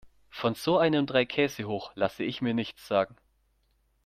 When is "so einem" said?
0.55-1.05